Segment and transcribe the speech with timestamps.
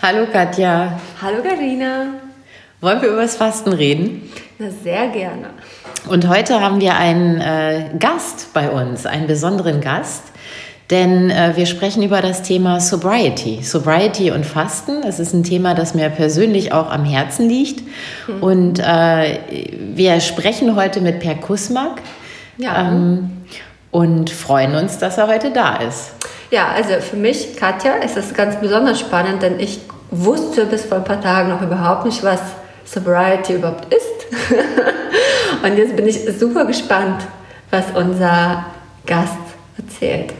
[0.00, 1.00] Hallo Katja.
[1.20, 2.06] Hallo Karina.
[2.80, 4.30] Wollen wir über das Fasten reden?
[4.60, 5.50] Na, sehr gerne.
[6.08, 10.22] Und heute haben wir einen äh, Gast bei uns, einen besonderen Gast,
[10.90, 13.64] denn äh, wir sprechen über das Thema Sobriety.
[13.64, 17.82] Sobriety und Fasten, das ist ein Thema, das mir persönlich auch am Herzen liegt.
[18.28, 18.42] Mhm.
[18.42, 19.40] Und äh,
[19.96, 22.02] wir sprechen heute mit Per Kusmak
[22.56, 22.86] ja.
[22.88, 23.30] ähm,
[23.90, 26.17] und freuen uns, dass er heute da ist.
[26.50, 29.80] Ja, also für mich, Katja, ist das ganz besonders spannend, denn ich
[30.10, 32.40] wusste bis vor ein paar Tagen noch überhaupt nicht, was
[32.86, 34.06] Sobriety überhaupt ist.
[35.62, 37.26] Und jetzt bin ich super gespannt,
[37.70, 38.64] was unser
[39.04, 39.36] Gast
[39.76, 40.32] erzählt.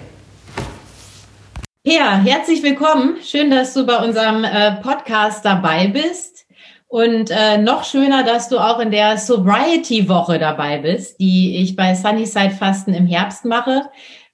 [1.84, 3.18] Ja, herzlich willkommen.
[3.22, 6.46] Schön, dass du bei unserem äh, Podcast dabei bist.
[6.86, 11.94] Und äh, noch schöner, dass du auch in der Sobriety-Woche dabei bist, die ich bei
[11.94, 13.90] Sunnyside Fasten im Herbst mache.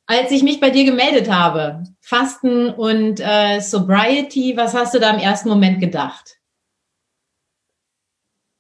[0.07, 5.11] Als ich mich bei dir gemeldet habe, Fasten und äh, Sobriety, was hast du da
[5.11, 6.39] im ersten Moment gedacht?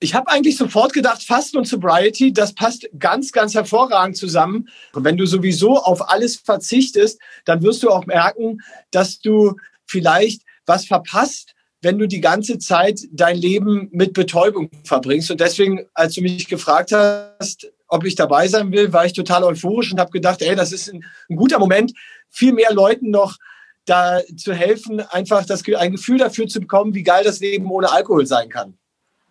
[0.01, 4.69] Ich habe eigentlich sofort gedacht, Fasten und Sobriety, das passt ganz, ganz hervorragend zusammen.
[4.92, 10.42] Und wenn du sowieso auf alles verzichtest, dann wirst du auch merken, dass du vielleicht
[10.67, 15.31] was verpasst, wenn du die ganze Zeit dein Leben mit Betäubung verbringst.
[15.31, 19.45] Und deswegen, als du mich gefragt hast, ob ich dabei sein will, war ich total
[19.45, 21.92] euphorisch und habe gedacht, ey, das ist ein, ein, guter Moment,
[22.28, 23.36] viel mehr Leuten noch
[23.84, 27.92] da zu helfen, einfach das, ein Gefühl dafür zu bekommen, wie geil das Leben ohne
[27.92, 28.75] Alkohol sein kann.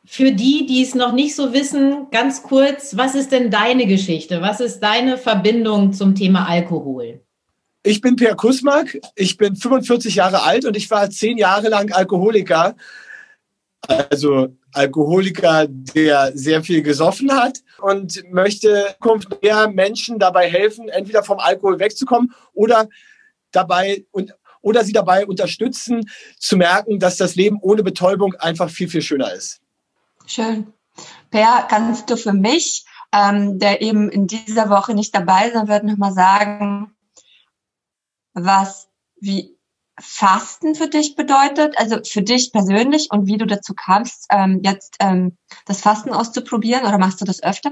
[0.05, 4.41] Für die, die es noch nicht so wissen, ganz kurz, was ist denn deine Geschichte?
[4.41, 7.21] Was ist deine Verbindung zum Thema Alkohol?
[7.83, 11.91] Ich bin Per Kusmak, ich bin 45 Jahre alt und ich war zehn Jahre lang
[11.91, 12.75] Alkoholiker.
[13.87, 18.95] Also Alkoholiker, der sehr viel gesoffen hat und möchte
[19.41, 22.87] mehr Menschen dabei helfen, entweder vom Alkohol wegzukommen oder
[23.51, 28.87] dabei und oder sie dabei unterstützen, zu merken, dass das Leben ohne Betäubung einfach viel,
[28.87, 29.59] viel schöner ist.
[30.25, 30.71] Schön.
[31.29, 35.83] Per, kannst du für mich, ähm, der eben in dieser Woche nicht dabei sein wird,
[35.83, 36.95] nochmal sagen,
[38.33, 38.87] was,
[39.19, 39.57] wie
[40.05, 44.97] Fasten für dich bedeutet, also für dich persönlich und wie du dazu kamst, ähm, jetzt
[44.99, 47.71] ähm, das Fasten auszuprobieren oder machst du das öfter?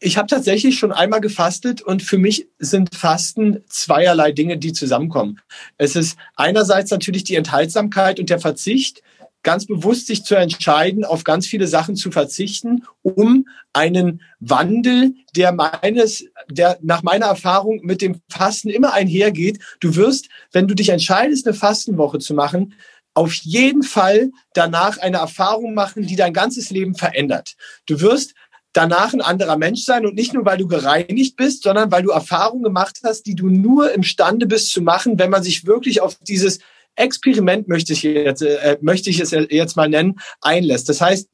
[0.00, 5.40] Ich habe tatsächlich schon einmal gefastet und für mich sind Fasten zweierlei Dinge, die zusammenkommen.
[5.78, 9.02] Es ist einerseits natürlich die Enthaltsamkeit und der Verzicht,
[9.42, 15.52] ganz bewusst sich zu entscheiden, auf ganz viele Sachen zu verzichten, um einen Wandel, der
[15.52, 19.58] meines, der nach meiner Erfahrung mit dem Fasten immer einhergeht.
[19.80, 22.74] Du wirst, wenn du dich entscheidest, eine Fastenwoche zu machen,
[23.14, 27.56] auf jeden Fall danach eine Erfahrung machen, die dein ganzes Leben verändert.
[27.86, 28.34] Du wirst
[28.72, 32.10] danach ein anderer Mensch sein und nicht nur, weil du gereinigt bist, sondern weil du
[32.10, 36.16] Erfahrungen gemacht hast, die du nur imstande bist zu machen, wenn man sich wirklich auf
[36.22, 36.60] dieses
[36.96, 40.88] Experiment möchte ich jetzt, äh, möchte ich es jetzt mal nennen, einlässt.
[40.88, 41.28] Das heißt,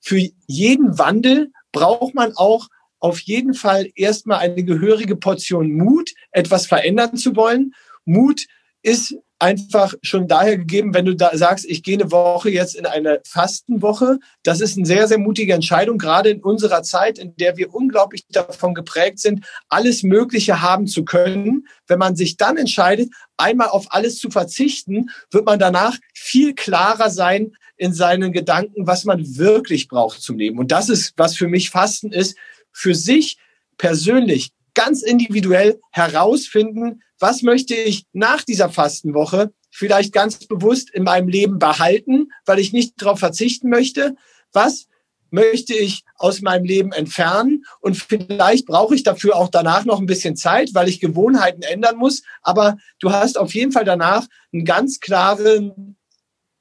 [0.00, 2.68] für jeden Wandel braucht man auch
[3.00, 7.74] auf jeden Fall erstmal eine gehörige Portion Mut, etwas verändern zu wollen.
[8.04, 8.46] Mut
[8.82, 9.14] ist
[9.44, 13.20] einfach schon daher gegeben, wenn du da sagst, ich gehe eine Woche jetzt in eine
[13.28, 14.18] Fastenwoche.
[14.42, 18.24] Das ist eine sehr, sehr mutige Entscheidung, gerade in unserer Zeit, in der wir unglaublich
[18.30, 21.66] davon geprägt sind, alles Mögliche haben zu können.
[21.86, 27.10] Wenn man sich dann entscheidet, einmal auf alles zu verzichten, wird man danach viel klarer
[27.10, 30.58] sein in seinen Gedanken, was man wirklich braucht zum Leben.
[30.58, 32.38] Und das ist, was für mich Fasten ist,
[32.72, 33.36] für sich
[33.76, 41.28] persönlich ganz individuell herausfinden, was möchte ich nach dieser Fastenwoche vielleicht ganz bewusst in meinem
[41.28, 44.14] Leben behalten, weil ich nicht darauf verzichten möchte?
[44.52, 44.86] Was
[45.30, 47.64] möchte ich aus meinem Leben entfernen?
[47.80, 51.96] Und vielleicht brauche ich dafür auch danach noch ein bisschen Zeit, weil ich Gewohnheiten ändern
[51.96, 52.22] muss.
[52.42, 55.96] Aber du hast auf jeden Fall danach einen ganz klaren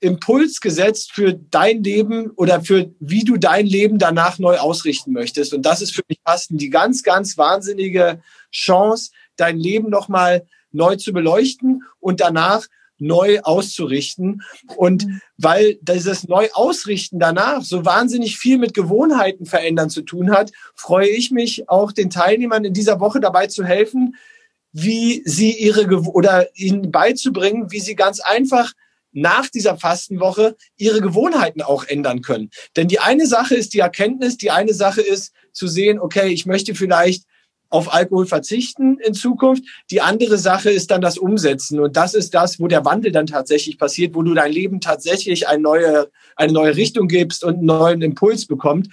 [0.03, 5.53] Impuls gesetzt für dein Leben oder für wie du dein Leben danach neu ausrichten möchtest.
[5.53, 8.21] Und das ist für mich fast die ganz, ganz wahnsinnige
[8.51, 12.67] Chance, dein Leben nochmal neu zu beleuchten und danach
[12.99, 14.41] neu auszurichten.
[14.75, 15.07] Und
[15.38, 21.31] weil dieses Neuausrichten danach so wahnsinnig viel mit Gewohnheiten verändern zu tun hat, freue ich
[21.31, 24.15] mich auch den Teilnehmern in dieser Woche dabei zu helfen,
[24.73, 28.73] wie sie ihre oder ihnen beizubringen, wie sie ganz einfach
[29.13, 32.50] nach dieser Fastenwoche ihre Gewohnheiten auch ändern können.
[32.75, 36.45] Denn die eine Sache ist die Erkenntnis, die eine Sache ist zu sehen, okay, ich
[36.45, 37.24] möchte vielleicht
[37.74, 39.63] auf Alkohol verzichten in Zukunft.
[39.89, 41.80] Die andere Sache ist dann das Umsetzen.
[41.80, 45.48] Und das ist das, wo der Wandel dann tatsächlich passiert, wo du dein Leben tatsächlich
[45.48, 48.89] eine neue, eine neue Richtung gibst und einen neuen Impuls bekommt.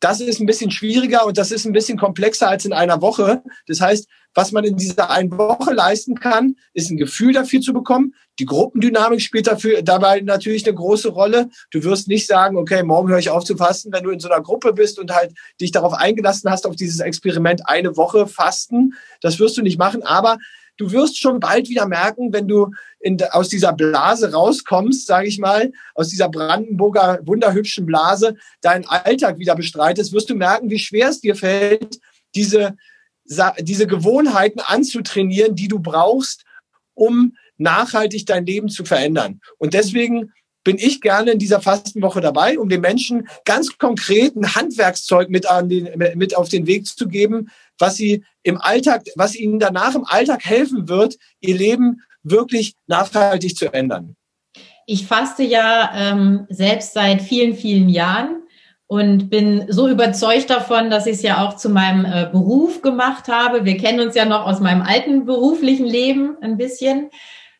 [0.00, 3.42] Das ist ein bisschen schwieriger und das ist ein bisschen komplexer als in einer Woche.
[3.66, 7.72] Das heißt, was man in dieser einen Woche leisten kann, ist ein Gefühl dafür zu
[7.72, 8.14] bekommen.
[8.38, 11.48] Die Gruppendynamik spielt dafür dabei natürlich eine große Rolle.
[11.70, 14.28] Du wirst nicht sagen, okay, morgen höre ich auf zu fasten, wenn du in so
[14.28, 18.92] einer Gruppe bist und halt dich darauf eingelassen hast, auf dieses Experiment eine Woche fasten.
[19.22, 20.36] Das wirst du nicht machen, aber
[20.76, 22.70] du wirst schon bald wieder merken, wenn du
[23.00, 29.38] in, aus dieser Blase rauskommst, sage ich mal, aus dieser Brandenburger wunderhübschen Blase, deinen Alltag
[29.38, 31.98] wieder bestreitest, wirst du merken, wie schwer es dir fällt,
[32.34, 32.76] diese,
[33.60, 36.44] diese Gewohnheiten anzutrainieren, die du brauchst,
[36.94, 39.40] um nachhaltig dein Leben zu verändern.
[39.58, 40.32] Und deswegen
[40.66, 45.48] bin ich gerne in dieser Fastenwoche dabei, um den Menschen ganz konkret ein Handwerkszeug mit,
[45.48, 49.94] an den, mit auf den Weg zu geben, was sie im Alltag, was ihnen danach
[49.94, 54.16] im Alltag helfen wird, ihr Leben wirklich nachhaltig zu ändern.
[54.86, 58.42] Ich faste ja ähm, selbst seit vielen, vielen Jahren
[58.88, 63.28] und bin so überzeugt davon, dass ich es ja auch zu meinem äh, Beruf gemacht
[63.28, 63.64] habe.
[63.64, 67.10] Wir kennen uns ja noch aus meinem alten beruflichen Leben ein bisschen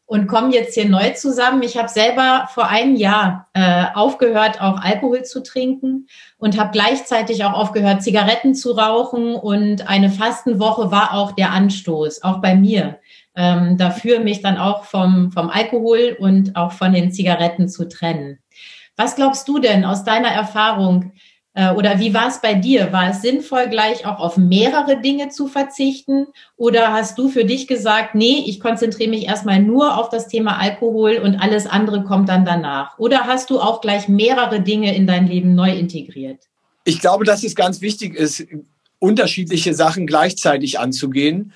[0.06, 1.62] und kommen jetzt hier neu zusammen.
[1.64, 6.06] Ich habe selber vor einem Jahr äh, aufgehört, auch Alkohol zu trinken
[6.38, 9.34] und habe gleichzeitig auch aufgehört, Zigaretten zu rauchen.
[9.34, 13.00] Und eine Fastenwoche war auch der Anstoß, auch bei mir,
[13.34, 18.38] ähm, dafür mich dann auch vom, vom Alkohol und auch von den Zigaretten zu trennen.
[18.96, 21.12] Was glaubst du denn aus deiner Erfahrung?
[21.56, 22.92] Äh, oder wie war es bei dir?
[22.92, 26.26] War es sinnvoll, gleich auch auf mehrere Dinge zu verzichten?
[26.58, 30.58] Oder hast du für dich gesagt, nee, ich konzentriere mich erstmal nur auf das Thema
[30.58, 32.98] Alkohol und alles andere kommt dann danach?
[32.98, 36.40] Oder hast du auch gleich mehrere Dinge in dein Leben neu integriert?
[36.84, 38.46] Ich glaube, dass es ganz wichtig ist,
[38.98, 41.54] unterschiedliche Sachen gleichzeitig anzugehen.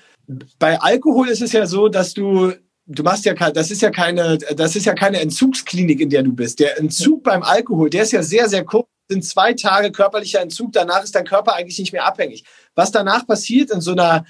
[0.57, 2.53] Bei Alkohol ist es ja so, dass du
[2.87, 6.33] du machst ja das ist ja keine das ist ja keine Entzugsklinik in der du
[6.33, 10.39] bist der Entzug beim Alkohol der ist ja sehr sehr kurz sind zwei Tage körperlicher
[10.39, 12.45] Entzug, danach ist dein Körper eigentlich nicht mehr abhängig.
[12.75, 14.25] Was danach passiert in so einer,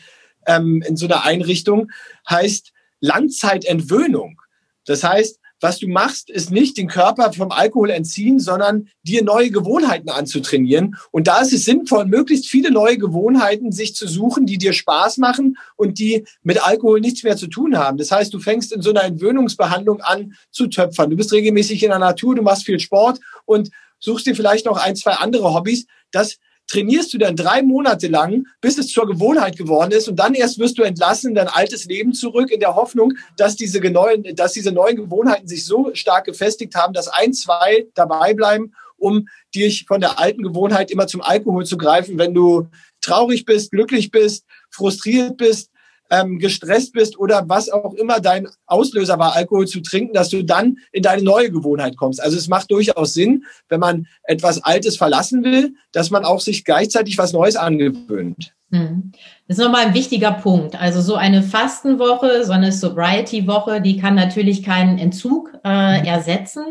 [0.48, 1.92] ähm, in so einer Einrichtung,
[2.28, 4.42] heißt Langzeitentwöhnung.
[4.86, 9.52] Das heißt, was du machst, ist nicht den Körper vom Alkohol entziehen, sondern dir neue
[9.52, 10.96] Gewohnheiten anzutrainieren.
[11.12, 15.18] Und da ist es sinnvoll, möglichst viele neue Gewohnheiten sich zu suchen, die dir Spaß
[15.18, 18.00] machen und die mit Alkohol nichts mehr zu tun haben.
[18.00, 21.12] Das heißt, du fängst in so einer Entwöhnungsbehandlung an zu töpfern.
[21.12, 23.70] Du bist regelmäßig in der Natur, du machst viel Sport und
[24.02, 25.86] suchst dir vielleicht noch ein, zwei andere Hobbys.
[26.12, 26.38] Das
[26.68, 30.58] trainierst du dann drei Monate lang, bis es zur Gewohnheit geworden ist und dann erst
[30.60, 34.54] wirst du entlassen in dein altes Leben zurück in der Hoffnung, dass diese neuen, dass
[34.54, 39.86] diese neuen Gewohnheiten sich so stark gefestigt haben, dass ein, zwei dabei bleiben, um dich
[39.88, 42.68] von der alten Gewohnheit immer zum Alkohol zu greifen, wenn du
[43.02, 45.71] traurig bist, glücklich bist, frustriert bist,
[46.12, 50.44] ähm, gestresst bist oder was auch immer dein Auslöser war, Alkohol zu trinken, dass du
[50.44, 52.22] dann in deine neue Gewohnheit kommst.
[52.22, 56.66] Also es macht durchaus Sinn, wenn man etwas Altes verlassen will, dass man auch sich
[56.66, 58.54] gleichzeitig was Neues angewöhnt.
[58.72, 59.12] Hm.
[59.48, 60.80] Das ist nochmal ein wichtiger Punkt.
[60.80, 66.64] Also so eine Fastenwoche, so eine Sobriety-Woche, die kann natürlich keinen Entzug äh, ersetzen.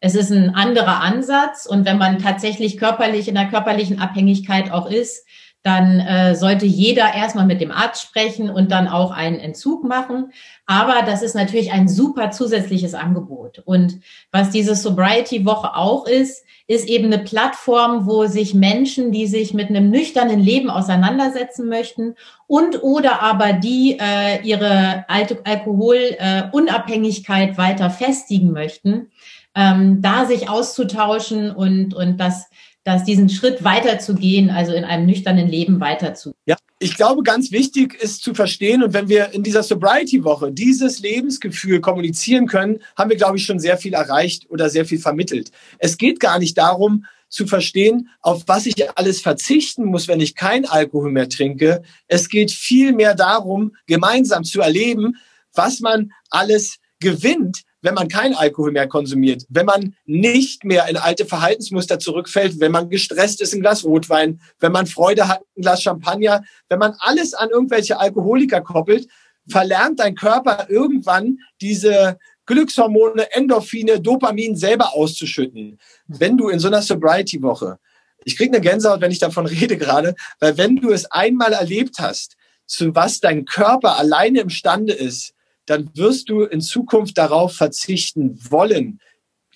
[0.00, 4.90] Es ist ein anderer Ansatz und wenn man tatsächlich körperlich in der körperlichen Abhängigkeit auch
[4.90, 5.24] ist,
[5.62, 10.32] dann äh, sollte jeder erstmal mit dem Arzt sprechen und dann auch einen Entzug machen.
[10.66, 13.62] Aber das ist natürlich ein super zusätzliches Angebot.
[13.64, 14.00] Und
[14.32, 19.68] was diese Sobriety-Woche auch ist, ist eben eine Plattform, wo sich Menschen, die sich mit
[19.68, 22.14] einem nüchternen Leben auseinandersetzen möchten
[22.46, 29.10] und oder aber die äh, ihre Alkoholunabhängigkeit äh, weiter festigen möchten,
[29.54, 32.48] ähm, da sich auszutauschen und, und das
[32.84, 36.40] dass diesen Schritt weiterzugehen, also in einem nüchternen Leben weiterzugehen.
[36.46, 40.98] Ja, ich glaube, ganz wichtig ist zu verstehen und wenn wir in dieser Sobriety-Woche dieses
[41.00, 45.52] Lebensgefühl kommunizieren können, haben wir, glaube ich, schon sehr viel erreicht oder sehr viel vermittelt.
[45.78, 50.34] Es geht gar nicht darum, zu verstehen, auf was ich alles verzichten muss, wenn ich
[50.34, 51.82] kein Alkohol mehr trinke.
[52.06, 55.16] Es geht vielmehr darum, gemeinsam zu erleben,
[55.54, 60.96] was man alles gewinnt, wenn man kein Alkohol mehr konsumiert, wenn man nicht mehr in
[60.96, 65.62] alte Verhaltensmuster zurückfällt, wenn man gestresst ist, ein Glas Rotwein, wenn man Freude hat, ein
[65.62, 69.08] Glas Champagner, wenn man alles an irgendwelche Alkoholiker koppelt,
[69.48, 75.78] verlernt dein Körper irgendwann diese Glückshormone, Endorphine, Dopamin selber auszuschütten.
[76.06, 77.78] Wenn du in so einer Sobriety-Woche,
[78.24, 81.98] ich kriege eine Gänsehaut, wenn ich davon rede gerade, weil wenn du es einmal erlebt
[81.98, 82.36] hast,
[82.66, 85.34] zu was dein Körper alleine imstande ist,
[85.66, 89.00] dann wirst du in Zukunft darauf verzichten wollen,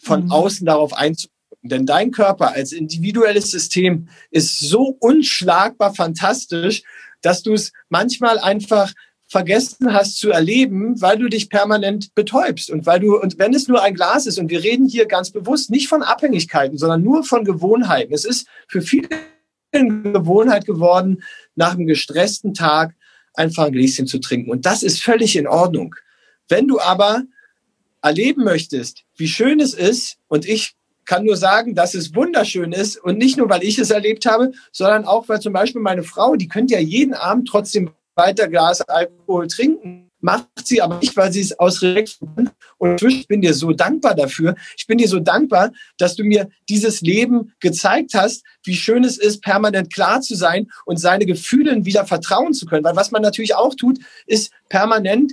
[0.00, 0.32] von mhm.
[0.32, 1.34] außen darauf einzuwirken.
[1.62, 6.82] Denn dein Körper als individuelles System ist so unschlagbar fantastisch,
[7.22, 8.92] dass du es manchmal einfach
[9.28, 13.66] vergessen hast zu erleben, weil du dich permanent betäubst und weil du, und wenn es
[13.66, 17.24] nur ein Glas ist, und wir reden hier ganz bewusst nicht von Abhängigkeiten, sondern nur
[17.24, 18.14] von Gewohnheiten.
[18.14, 19.08] Es ist für viele
[19.72, 21.22] Gewohnheit geworden,
[21.56, 22.94] nach einem gestressten Tag
[23.36, 24.50] einfach ein Gläschen zu trinken.
[24.50, 25.94] Und das ist völlig in Ordnung.
[26.48, 27.24] Wenn du aber
[28.02, 30.74] erleben möchtest, wie schön es ist, und ich
[31.04, 34.52] kann nur sagen, dass es wunderschön ist und nicht nur, weil ich es erlebt habe,
[34.72, 38.80] sondern auch, weil zum Beispiel meine Frau, die könnte ja jeden Abend trotzdem weiter Glas
[38.82, 42.18] Alkohol trinken, macht sie aber nicht, weil sie es aus Respekt
[42.78, 44.54] und ich bin dir so dankbar dafür.
[44.76, 49.18] Ich bin dir so dankbar, dass du mir dieses Leben gezeigt hast, wie schön es
[49.18, 52.84] ist, permanent klar zu sein und seine Gefühle wieder vertrauen zu können.
[52.84, 55.32] Weil was man natürlich auch tut, ist permanent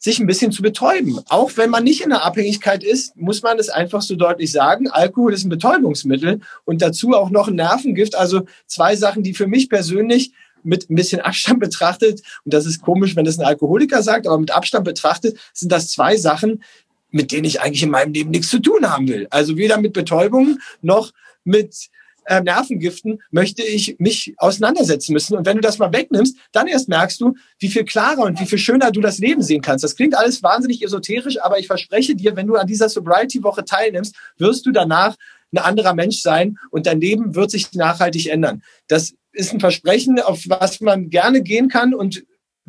[0.00, 1.18] sich ein bisschen zu betäuben.
[1.28, 4.88] Auch wenn man nicht in der Abhängigkeit ist, muss man es einfach so deutlich sagen.
[4.88, 8.14] Alkohol ist ein Betäubungsmittel und dazu auch noch ein Nervengift.
[8.14, 12.82] Also zwei Sachen, die für mich persönlich mit ein bisschen Abstand betrachtet, und das ist
[12.82, 16.62] komisch, wenn das ein Alkoholiker sagt, aber mit Abstand betrachtet sind das zwei Sachen,
[17.10, 19.26] mit denen ich eigentlich in meinem Leben nichts zu tun haben will.
[19.30, 21.12] Also weder mit Betäubung noch
[21.44, 21.88] mit
[22.28, 25.36] äh, Nervengiften möchte ich mich auseinandersetzen müssen.
[25.36, 28.46] Und wenn du das mal wegnimmst, dann erst merkst du, wie viel klarer und wie
[28.46, 29.82] viel schöner du das Leben sehen kannst.
[29.82, 34.14] Das klingt alles wahnsinnig esoterisch, aber ich verspreche dir, wenn du an dieser Sobriety-Woche teilnimmst,
[34.36, 35.16] wirst du danach
[35.52, 38.62] ein anderer Mensch sein und dein Leben wird sich nachhaltig ändern.
[38.86, 42.24] Das ist ein Versprechen, auf was man gerne gehen kann und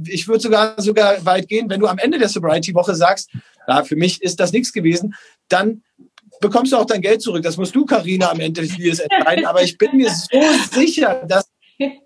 [0.07, 3.31] ich würde sogar sogar weit gehen, wenn du am Ende der Sobriety-Woche sagst,
[3.67, 5.13] na, für mich ist das nichts gewesen,
[5.49, 5.83] dann
[6.39, 7.43] bekommst du auch dein Geld zurück.
[7.43, 9.45] Das musst du, Karina, am Ende des Liedes entscheiden.
[9.45, 10.39] Aber ich bin mir so
[10.71, 11.49] sicher, dass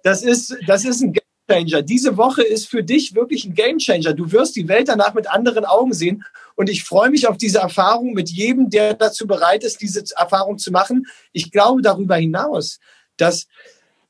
[0.03, 1.13] das ist, das ist ein
[1.47, 1.81] Gamechanger.
[1.81, 4.13] Diese Woche ist für dich wirklich ein Gamechanger.
[4.13, 6.23] Du wirst die Welt danach mit anderen Augen sehen.
[6.55, 10.57] Und ich freue mich auf diese Erfahrung mit jedem, der dazu bereit ist, diese Erfahrung
[10.57, 11.07] zu machen.
[11.31, 12.79] Ich glaube darüber hinaus,
[13.17, 13.47] dass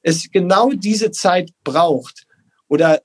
[0.03, 2.27] es genau diese Zeit braucht.
[2.67, 3.01] Oder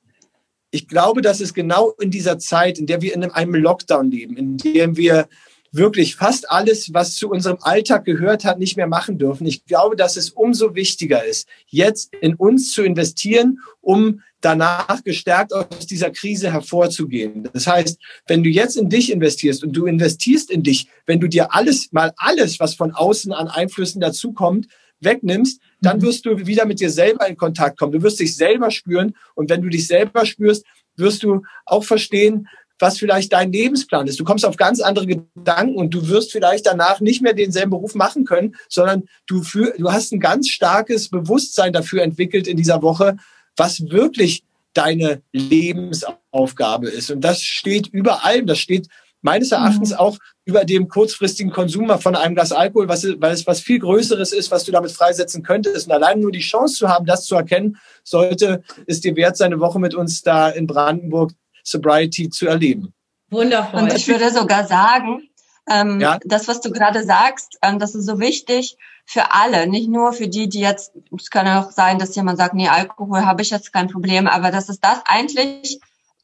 [0.71, 4.37] ich glaube, dass es genau in dieser Zeit, in der wir in einem Lockdown leben,
[4.37, 5.28] in dem wir
[5.73, 9.47] wirklich fast alles, was zu unserem Alltag gehört hat, nicht mehr machen dürfen.
[9.47, 15.52] Ich glaube, dass es umso wichtiger ist, jetzt in uns zu investieren, um danach gestärkt
[15.52, 17.49] aus dieser Krise hervorzugehen.
[17.52, 21.28] Das heißt, wenn du jetzt in dich investierst und du investierst in dich, wenn du
[21.28, 24.69] dir alles, mal alles, was von außen an Einflüssen dazukommt,
[25.00, 26.02] wegnimmst, dann mhm.
[26.02, 27.92] wirst du wieder mit dir selber in Kontakt kommen.
[27.92, 30.64] Du wirst dich selber spüren und wenn du dich selber spürst,
[30.97, 32.49] wirst du auch verstehen,
[32.80, 34.20] was vielleicht dein Lebensplan ist.
[34.20, 37.94] Du kommst auf ganz andere Gedanken und du wirst vielleicht danach nicht mehr denselben Beruf
[37.94, 42.82] machen können, sondern du, für, du hast ein ganz starkes Bewusstsein dafür entwickelt in dieser
[42.82, 43.16] Woche,
[43.56, 44.44] was wirklich
[44.75, 47.11] deine Lebensaufgabe ist.
[47.11, 48.47] Und das steht über allem.
[48.47, 48.87] Das steht
[49.22, 49.96] meines Erachtens mhm.
[49.96, 54.32] auch über dem kurzfristigen Konsum von einem Glas Alkohol, was, weil es was viel Größeres
[54.32, 55.87] ist, was du damit freisetzen könntest.
[55.87, 59.52] Und allein nur die Chance zu haben, das zu erkennen, sollte es dir wert sein,
[59.52, 61.32] eine Woche mit uns da in Brandenburg
[61.64, 62.94] Sobriety zu erleben.
[63.30, 63.82] Wundervoll.
[63.82, 65.28] Und ich würde sogar sagen,
[65.68, 66.18] ähm, ja?
[66.25, 70.28] das, was du gerade sagst, ähm, das ist so wichtig für alle, nicht nur für
[70.28, 73.50] die, die jetzt, es kann ja auch sein, dass jemand sagt, nee, Alkohol habe ich
[73.50, 75.80] jetzt kein Problem, aber das ist das eigentlich,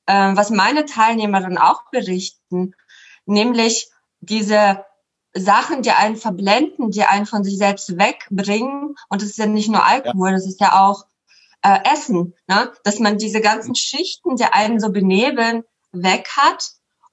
[0.07, 2.75] ähm, was meine Teilnehmerinnen auch berichten,
[3.27, 3.89] nämlich
[4.21, 4.85] diese
[5.35, 8.95] Sachen, die einen verblenden, die einen von sich selbst wegbringen.
[9.09, 10.37] Und es ist ja nicht nur Alkohol, ja.
[10.37, 11.05] das ist ja auch
[11.63, 12.73] äh, Essen, ne?
[12.85, 16.71] dass man diese ganzen Schichten, die einen so benebeln, weg hat.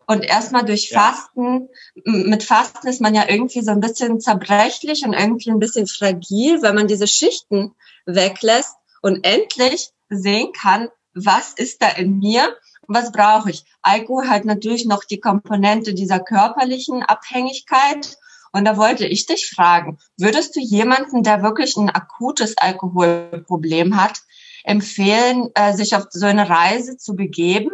[0.07, 2.01] Und erstmal durch Fasten, ja.
[2.03, 6.61] mit Fasten ist man ja irgendwie so ein bisschen zerbrechlich und irgendwie ein bisschen fragil,
[6.61, 7.73] weil man diese Schichten
[8.05, 12.55] weglässt und endlich sehen kann, was ist da in mir
[12.93, 13.63] was brauche ich.
[13.81, 18.17] Alkohol hat natürlich noch die Komponente dieser körperlichen Abhängigkeit.
[18.53, 24.19] Und da wollte ich dich fragen, würdest du jemanden, der wirklich ein akutes Alkoholproblem hat,
[24.63, 27.71] empfehlen, äh, sich auf so eine Reise zu begeben?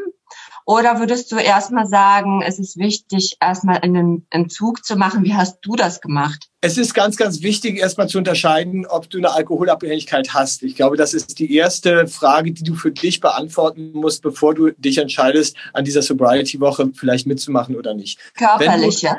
[0.69, 5.24] Oder würdest du erstmal sagen, es ist wichtig, erstmal einen Entzug zu machen?
[5.24, 6.50] Wie hast du das gemacht?
[6.59, 10.63] Es ist ganz, ganz wichtig, erstmal zu unterscheiden, ob du eine Alkoholabhängigkeit hast.
[10.63, 14.71] Ich glaube, das ist die erste Frage, die du für dich beantworten musst, bevor du
[14.71, 18.19] dich entscheidest, an dieser Sobriety-Woche vielleicht mitzumachen oder nicht.
[18.33, 19.15] Körperliche.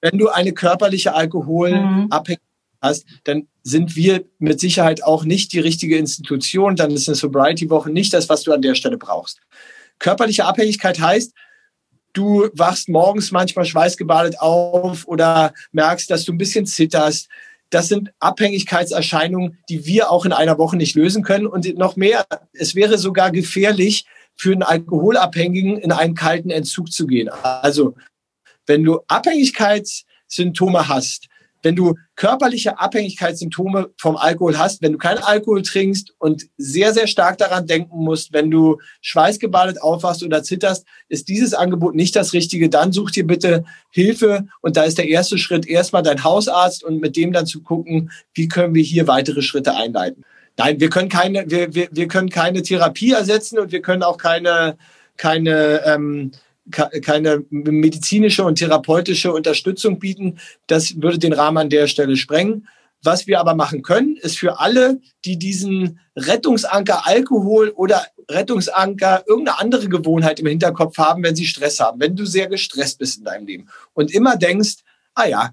[0.00, 2.40] Wenn du, wenn du eine körperliche Alkoholabhängigkeit
[2.82, 6.74] hast, dann sind wir mit Sicherheit auch nicht die richtige Institution.
[6.74, 9.40] Dann ist eine Sobriety-Woche nicht das, was du an der Stelle brauchst.
[9.98, 11.32] Körperliche Abhängigkeit heißt,
[12.12, 17.28] du wachst morgens manchmal schweißgebadet auf oder merkst, dass du ein bisschen zitterst.
[17.70, 21.46] Das sind Abhängigkeitserscheinungen, die wir auch in einer Woche nicht lösen können.
[21.46, 24.06] Und noch mehr, es wäre sogar gefährlich,
[24.38, 27.28] für einen Alkoholabhängigen in einen kalten Entzug zu gehen.
[27.28, 27.96] Also,
[28.66, 31.27] wenn du Abhängigkeitssymptome hast,
[31.62, 37.06] wenn du körperliche Abhängigkeitssymptome vom Alkohol hast, wenn du keinen Alkohol trinkst und sehr, sehr
[37.06, 42.32] stark daran denken musst, wenn du schweißgebadet aufwachst oder zitterst, ist dieses Angebot nicht das
[42.32, 42.68] Richtige.
[42.68, 47.00] Dann such dir bitte Hilfe und da ist der erste Schritt erstmal dein Hausarzt und
[47.00, 50.24] mit dem dann zu gucken, wie können wir hier weitere Schritte einleiten.
[50.56, 54.18] Nein, wir können keine, wir, wir, wir können keine Therapie ersetzen und wir können auch
[54.18, 54.76] keine,
[55.16, 56.32] keine, ähm,
[56.70, 60.38] keine medizinische und therapeutische Unterstützung bieten.
[60.66, 62.68] Das würde den Rahmen an der Stelle sprengen.
[63.02, 69.60] Was wir aber machen können, ist für alle, die diesen Rettungsanker Alkohol oder Rettungsanker irgendeine
[69.60, 73.24] andere Gewohnheit im Hinterkopf haben, wenn sie Stress haben, wenn du sehr gestresst bist in
[73.24, 74.78] deinem Leben und immer denkst,
[75.14, 75.52] ah ja,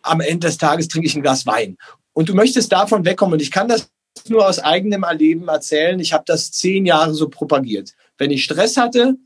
[0.00, 1.76] am Ende des Tages trinke ich ein Glas Wein
[2.14, 3.34] und du möchtest davon wegkommen.
[3.34, 3.90] Und ich kann das
[4.28, 5.98] nur aus eigenem Erleben erzählen.
[6.00, 7.94] Ich habe das zehn Jahre so propagiert.
[8.16, 9.16] Wenn ich Stress hatte,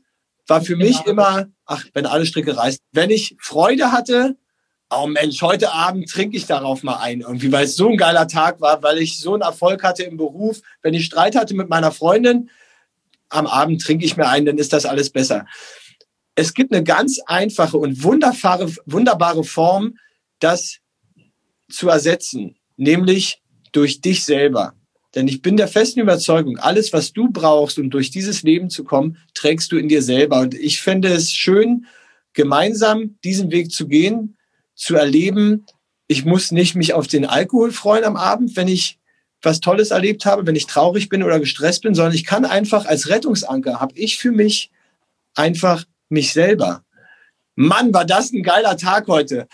[0.49, 1.11] war für mich genau.
[1.11, 2.79] immer, ach, wenn alle Stricke reißen.
[2.91, 4.37] Wenn ich Freude hatte,
[4.89, 8.27] oh Mensch, heute Abend trinke ich darauf mal ein irgendwie, weil es so ein geiler
[8.27, 10.61] Tag war, weil ich so einen Erfolg hatte im Beruf.
[10.81, 12.49] Wenn ich Streit hatte mit meiner Freundin,
[13.29, 15.45] am Abend trinke ich mir ein, dann ist das alles besser.
[16.35, 19.97] Es gibt eine ganz einfache und wunderbare, wunderbare Form,
[20.39, 20.79] das
[21.69, 23.41] zu ersetzen nämlich
[23.71, 24.73] durch dich selber.
[25.15, 28.83] Denn ich bin der festen Überzeugung, alles, was du brauchst, um durch dieses Leben zu
[28.83, 30.41] kommen, trägst du in dir selber.
[30.41, 31.85] Und ich fände es schön,
[32.33, 34.37] gemeinsam diesen Weg zu gehen,
[34.75, 35.65] zu erleben.
[36.07, 38.99] Ich muss nicht mich auf den Alkohol freuen am Abend, wenn ich
[39.41, 42.85] was Tolles erlebt habe, wenn ich traurig bin oder gestresst bin, sondern ich kann einfach
[42.85, 44.69] als Rettungsanker, habe ich für mich
[45.33, 46.83] einfach mich selber.
[47.55, 49.47] Mann, war das ein geiler Tag heute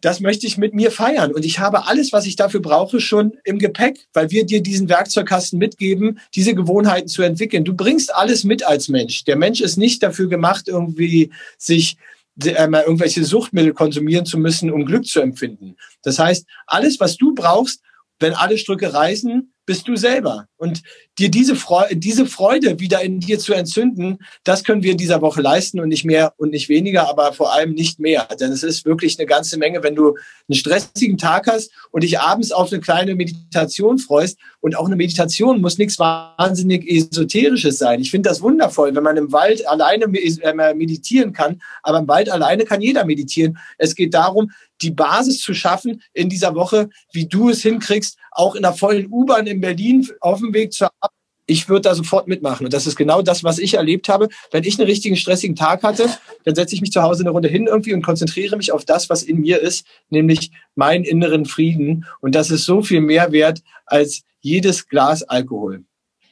[0.00, 1.32] das möchte ich mit mir feiern.
[1.32, 4.88] Und ich habe alles, was ich dafür brauche, schon im Gepäck, weil wir dir diesen
[4.88, 7.64] Werkzeugkasten mitgeben, diese Gewohnheiten zu entwickeln.
[7.64, 9.24] Du bringst alles mit als Mensch.
[9.24, 11.96] Der Mensch ist nicht dafür gemacht, irgendwie sich
[12.44, 15.76] äh, irgendwelche Suchtmittel konsumieren zu müssen, um Glück zu empfinden.
[16.02, 17.82] Das heißt, alles, was du brauchst,
[18.18, 20.48] wenn alle Strücke reißen, bist du selber.
[20.56, 20.82] Und
[21.16, 25.22] dir diese Freude, diese Freude wieder in dir zu entzünden, das können wir in dieser
[25.22, 28.26] Woche leisten und nicht mehr und nicht weniger, aber vor allem nicht mehr.
[28.40, 30.16] Denn es ist wirklich eine ganze Menge, wenn du
[30.48, 34.40] einen stressigen Tag hast und dich abends auf eine kleine Meditation freust.
[34.58, 38.00] Und auch eine Meditation muss nichts wahnsinnig Esoterisches sein.
[38.00, 41.62] Ich finde das wundervoll, wenn man im Wald alleine äh, meditieren kann.
[41.84, 43.56] Aber im Wald alleine kann jeder meditieren.
[43.78, 44.50] Es geht darum,
[44.82, 49.08] die Basis zu schaffen in dieser Woche, wie du es hinkriegst, auch in der vollen
[49.10, 51.16] U-Bahn in Berlin auf dem Weg zur Arbeit.
[51.46, 52.64] Ich würde da sofort mitmachen.
[52.64, 54.28] Und das ist genau das, was ich erlebt habe.
[54.52, 56.08] Wenn ich einen richtigen stressigen Tag hatte,
[56.44, 59.10] dann setze ich mich zu Hause eine Runde hin irgendwie und konzentriere mich auf das,
[59.10, 62.06] was in mir ist, nämlich meinen inneren Frieden.
[62.20, 65.82] Und das ist so viel mehr wert als jedes Glas Alkohol.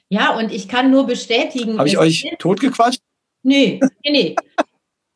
[0.08, 1.78] Ja, und ich kann nur bestätigen.
[1.78, 3.00] Habe ich euch totgequatscht?
[3.42, 4.36] Nee, nee, nee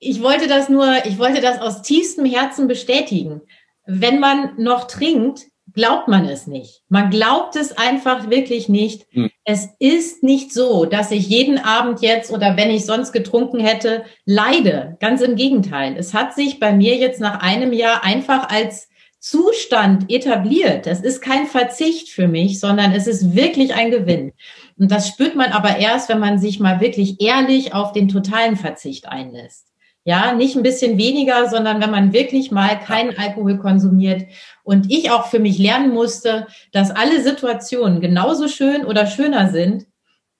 [0.02, 3.40] ich wollte das nur, ich wollte das aus tiefstem Herzen bestätigen.
[3.86, 6.82] Wenn man noch trinkt, glaubt man es nicht.
[6.88, 9.06] Man glaubt es einfach wirklich nicht.
[9.10, 9.30] Hm.
[9.44, 14.04] Es ist nicht so, dass ich jeden Abend jetzt oder wenn ich sonst getrunken hätte,
[14.24, 14.96] leide.
[15.00, 15.96] Ganz im Gegenteil.
[15.96, 20.88] Es hat sich bei mir jetzt nach einem Jahr einfach als Zustand etabliert.
[20.88, 24.32] Es ist kein Verzicht für mich, sondern es ist wirklich ein Gewinn.
[24.76, 28.56] Und das spürt man aber erst, wenn man sich mal wirklich ehrlich auf den totalen
[28.56, 29.71] Verzicht einlässt.
[30.04, 34.24] Ja, nicht ein bisschen weniger, sondern wenn man wirklich mal keinen Alkohol konsumiert.
[34.64, 39.86] Und ich auch für mich lernen musste, dass alle Situationen genauso schön oder schöner sind,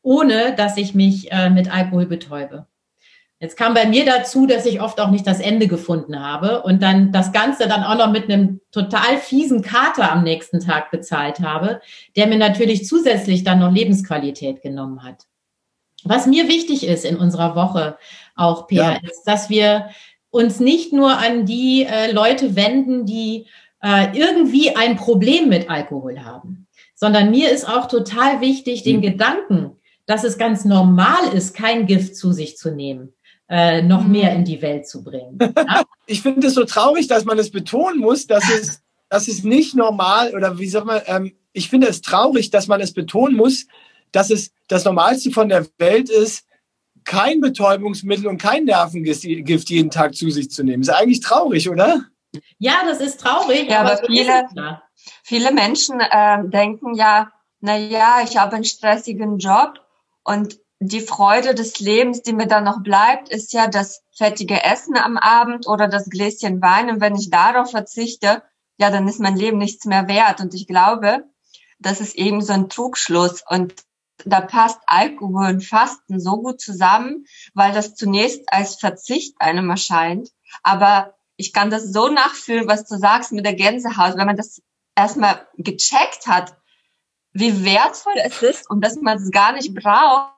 [0.02, 2.66] ohne dass ich mich äh, mit Alkohol betäube.
[3.38, 6.80] Jetzt kam bei mir dazu, dass ich oft auch nicht das Ende gefunden habe und
[6.80, 11.40] dann das Ganze dann auch noch mit einem total fiesen Kater am nächsten Tag bezahlt
[11.40, 11.80] habe,
[12.14, 15.26] der mir natürlich zusätzlich dann noch Lebensqualität genommen hat.
[16.04, 17.96] Was mir wichtig ist in unserer Woche,
[18.34, 19.10] auch, Peer, ja.
[19.10, 19.90] ist, dass wir
[20.30, 23.46] uns nicht nur an die äh, Leute wenden, die
[23.82, 29.02] äh, irgendwie ein Problem mit Alkohol haben, sondern mir ist auch total wichtig, den mhm.
[29.02, 33.12] Gedanken, dass es ganz normal ist, kein Gift zu sich zu nehmen,
[33.48, 34.12] äh, noch mhm.
[34.12, 35.38] mehr in die Welt zu bringen.
[35.56, 35.82] Ja?
[36.06, 39.74] Ich finde es so traurig, dass man es betonen muss, dass es, dass es nicht
[39.74, 43.66] normal oder wie soll man, ähm, ich finde es traurig, dass man es betonen muss,
[44.12, 46.46] dass es das Normalste von der Welt ist,
[47.04, 49.24] kein Betäubungsmittel und kein Nervengift
[49.70, 50.82] jeden Tag zu sich zu nehmen.
[50.82, 52.04] Ist eigentlich traurig, oder?
[52.58, 53.68] Ja, das ist traurig.
[53.68, 54.80] Ja, aber, aber viele,
[55.24, 59.80] viele Menschen äh, denken ja, na ja, ich habe einen stressigen Job
[60.24, 64.96] und die Freude des Lebens, die mir dann noch bleibt, ist ja das fettige Essen
[64.96, 66.90] am Abend oder das Gläschen Wein.
[66.90, 68.42] Und wenn ich darauf verzichte,
[68.78, 70.40] ja, dann ist mein Leben nichts mehr wert.
[70.40, 71.24] Und ich glaube,
[71.78, 73.44] das ist eben so ein Trugschluss.
[73.48, 73.74] Und
[74.24, 80.30] da passt Alkohol und Fasten so gut zusammen, weil das zunächst als Verzicht einem erscheint.
[80.62, 84.62] Aber ich kann das so nachfühlen, was du sagst mit der Gänsehaut, wenn man das
[84.94, 86.56] erstmal gecheckt hat,
[87.32, 90.32] wie wertvoll es ist und dass man es gar nicht braucht,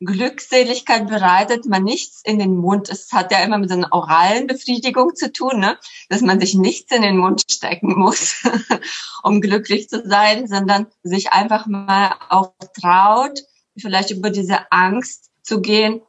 [0.00, 2.88] Glückseligkeit bereitet man nichts in den Mund.
[2.88, 5.78] Es hat ja immer mit einer oralen Befriedigung zu tun, ne?
[6.08, 8.42] dass man sich nichts in den Mund stecken muss,
[9.22, 13.40] um glücklich zu sein, sondern sich einfach mal auch traut,
[13.76, 16.02] vielleicht über diese Angst zu gehen,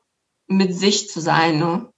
[0.47, 1.57] mit sich zu sein.
[1.57, 1.89] Ne?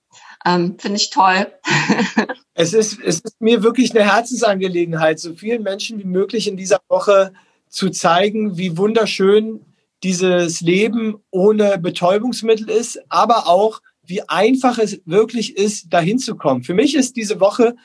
[0.46, 1.52] Ähm, Finde ich toll.
[2.54, 6.80] es, ist, es ist mir wirklich eine Herzensangelegenheit, so vielen Menschen wie möglich in dieser
[6.88, 7.34] Woche
[7.70, 9.66] zu zeigen, wie wunderschön
[10.04, 16.64] dieses Leben ohne Betäubungsmittel ist, aber auch, wie einfach es wirklich ist, dahin zu kommen.
[16.64, 17.76] Für mich ist diese Woche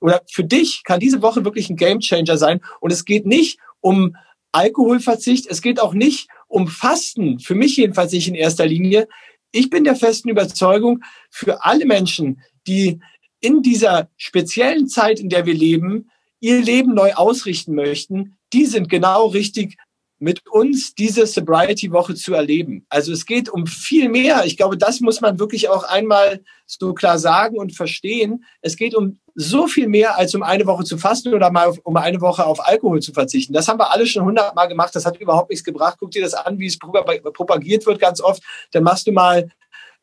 [0.00, 2.60] oder für dich kann diese Woche wirklich ein Gamechanger sein.
[2.80, 4.14] Und es geht nicht um
[4.52, 7.40] Alkoholverzicht, es geht auch nicht um Fasten.
[7.40, 9.08] Für mich jedenfalls nicht in erster Linie.
[9.50, 13.00] Ich bin der festen Überzeugung, für alle Menschen, die
[13.40, 18.88] in dieser speziellen Zeit, in der wir leben, ihr Leben neu ausrichten möchten, die sind
[18.88, 19.76] genau richtig
[20.18, 22.86] mit uns diese Sobriety-Woche zu erleben.
[22.88, 24.44] Also es geht um viel mehr.
[24.44, 28.44] Ich glaube, das muss man wirklich auch einmal so klar sagen und verstehen.
[28.62, 31.96] Es geht um so viel mehr, als um eine Woche zu fasten oder mal um
[31.96, 33.52] eine Woche auf Alkohol zu verzichten.
[33.52, 34.94] Das haben wir alle schon hundertmal gemacht.
[34.94, 35.96] Das hat überhaupt nichts gebracht.
[35.98, 38.42] Guck dir das an, wie es propagiert wird ganz oft.
[38.70, 39.50] Dann machst du mal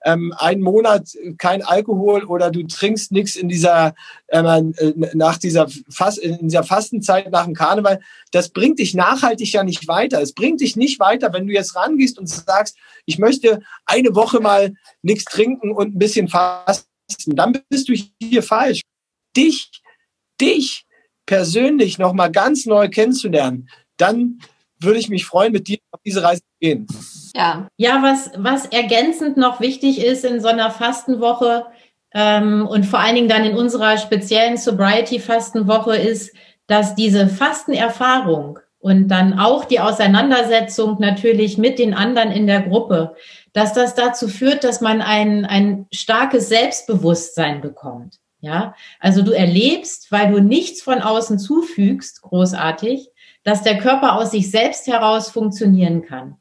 [0.04, 3.94] ähm, einen Monat kein Alkohol oder du trinkst nichts in dieser
[4.30, 8.00] ähm, äh, nach dieser Fast, in dieser Fastenzeit nach dem Karneval,
[8.32, 10.22] das bringt dich nachhaltig ja nicht weiter.
[10.22, 14.40] Es bringt dich nicht weiter, wenn du jetzt rangehst und sagst, ich möchte eine Woche
[14.40, 16.86] mal nichts trinken und ein bisschen fasten.
[17.28, 18.82] Dann bist du hier falsch.
[19.36, 19.82] Dich,
[20.40, 20.86] dich
[21.26, 24.40] persönlich noch mal ganz neu kennenzulernen, dann
[24.80, 26.88] würde ich mich freuen, mit dir auf diese Reise zu gehen.
[27.36, 31.66] Ja, ja was, was ergänzend noch wichtig ist in so einer Fastenwoche
[32.14, 36.36] ähm, und vor allen Dingen dann in unserer speziellen Sobriety-Fastenwoche ist,
[36.68, 43.16] dass diese Fastenerfahrung und dann auch die Auseinandersetzung natürlich mit den anderen in der Gruppe,
[43.54, 48.18] dass das dazu führt, dass man ein, ein starkes Selbstbewusstsein bekommt.
[48.40, 53.10] Ja, also du erlebst, weil du nichts von außen zufügst, großartig,
[53.44, 56.41] dass der Körper aus sich selbst heraus funktionieren kann.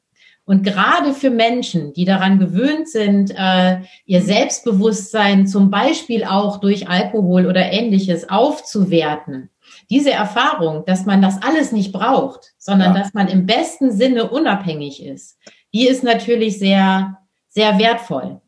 [0.50, 6.88] Und gerade für Menschen, die daran gewöhnt sind, äh, ihr Selbstbewusstsein zum Beispiel auch durch
[6.88, 9.50] Alkohol oder ähnliches aufzuwerten,
[9.90, 13.00] diese Erfahrung, dass man das alles nicht braucht, sondern ja.
[13.00, 15.38] dass man im besten Sinne unabhängig ist,
[15.72, 18.40] die ist natürlich sehr, sehr wertvoll.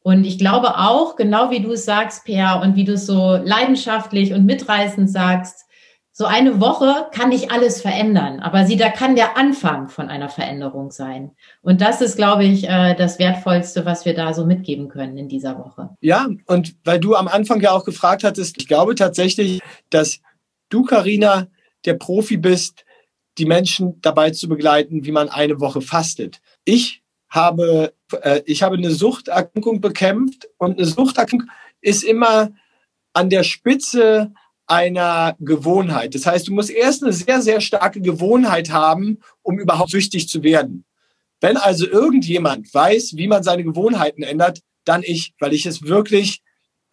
[0.00, 3.36] Und ich glaube auch, genau wie du es sagst, Per, und wie du es so
[3.36, 5.65] leidenschaftlich und mitreißend sagst,
[6.18, 10.30] so eine Woche kann nicht alles verändern, aber sie, da kann der Anfang von einer
[10.30, 11.32] Veränderung sein.
[11.60, 15.28] Und das ist, glaube ich, äh, das Wertvollste, was wir da so mitgeben können in
[15.28, 15.90] dieser Woche.
[16.00, 20.20] Ja, und weil du am Anfang ja auch gefragt hattest, ich glaube tatsächlich, dass
[20.70, 21.48] du, Karina,
[21.84, 22.86] der Profi bist,
[23.36, 26.40] die Menschen dabei zu begleiten, wie man eine Woche fastet.
[26.64, 31.50] Ich habe, äh, ich habe eine Suchterkrankung bekämpft und eine Suchterkrankung
[31.82, 32.52] ist immer
[33.12, 34.32] an der Spitze
[34.66, 36.14] einer Gewohnheit.
[36.14, 40.42] Das heißt, du musst erst eine sehr, sehr starke Gewohnheit haben, um überhaupt süchtig zu
[40.42, 40.84] werden.
[41.40, 46.42] Wenn also irgendjemand weiß, wie man seine Gewohnheiten ändert, dann ich, weil ich es wirklich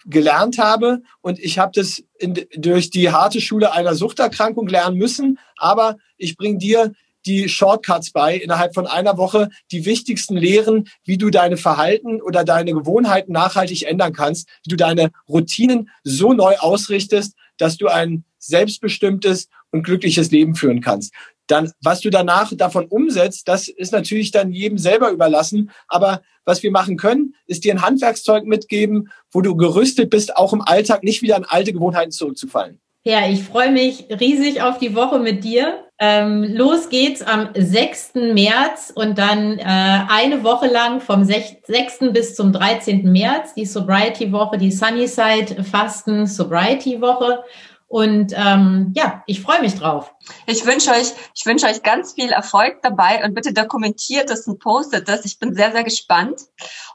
[0.05, 5.39] gelernt habe und ich habe das in, durch die harte Schule einer Suchterkrankung lernen müssen,
[5.57, 6.91] aber ich bringe dir
[7.25, 12.43] die Shortcuts bei, innerhalb von einer Woche die wichtigsten Lehren, wie du deine Verhalten oder
[12.43, 18.25] deine Gewohnheiten nachhaltig ändern kannst, wie du deine Routinen so neu ausrichtest, dass du ein
[18.39, 21.13] selbstbestimmtes und glückliches Leben führen kannst.
[21.47, 25.71] Dann, was du danach davon umsetzt, das ist natürlich dann jedem selber überlassen.
[25.87, 30.51] Aber was wir machen können, ist dir ein Handwerkszeug mitgeben, wo du gerüstet bist, auch
[30.51, 32.81] im Alltag nicht wieder an alte Gewohnheiten zurückzufallen.
[33.05, 35.85] Ja, ich freue mich riesig auf die Woche mit dir.
[35.99, 38.15] Ähm, los geht's am 6.
[38.15, 42.11] März und dann äh, eine Woche lang vom 6.
[42.11, 43.11] bis zum 13.
[43.11, 47.43] März die Sobriety-Woche, die Sunnyside Fasten Sobriety-Woche.
[47.87, 50.11] Und ähm, ja, ich freue mich drauf.
[50.47, 54.59] Ich wünsche euch, ich wünsche euch ganz viel Erfolg dabei und bitte dokumentiert es und
[54.59, 55.25] postet das.
[55.25, 56.41] Ich bin sehr, sehr gespannt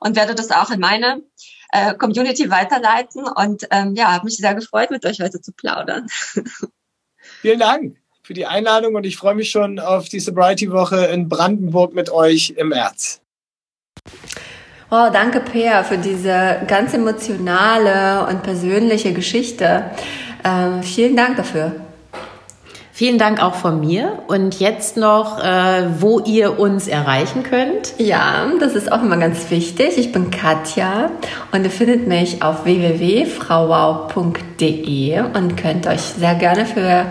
[0.01, 1.23] und werde das auch in meine
[1.71, 3.29] äh, Community weiterleiten.
[3.29, 6.09] Und ähm, ja, habe mich sehr gefreut, mit euch heute zu plaudern.
[7.43, 7.97] Vielen Dank
[8.29, 12.53] für die Einladung und ich freue mich schon auf die Sobriety-Woche in Brandenburg mit euch
[12.59, 13.23] im März.
[14.91, 19.85] Oh, danke, Peer, für diese ganz emotionale und persönliche Geschichte.
[20.45, 21.88] Ähm, vielen Dank dafür.
[22.99, 24.25] Vielen Dank auch von mir.
[24.27, 27.95] Und jetzt noch, äh, wo ihr uns erreichen könnt.
[27.99, 29.99] Ja, das ist auch immer ganz wichtig.
[29.99, 31.13] Ich bin Katja
[31.53, 37.07] und ihr findet mich auf www.frauwau.de und könnt euch sehr gerne für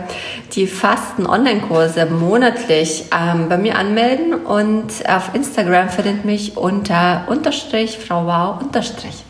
[0.55, 4.33] die Fasten-Online-Kurse monatlich ähm, bei mir anmelden.
[4.33, 9.23] Und auf Instagram findet mich unter unterstrich frauwau unterstrich.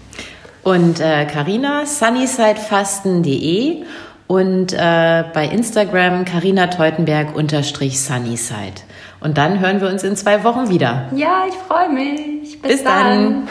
[0.64, 3.84] Und Karina, äh, sunnysidefasten.de
[4.28, 8.82] und äh, bei Instagram Carina Teutenberg unterstrich Sunnyside.
[9.20, 11.06] Und dann hören wir uns in zwei Wochen wieder.
[11.16, 12.62] Ja, ich freue mich.
[12.62, 13.46] Bis, Bis dann.
[13.46, 13.48] dann.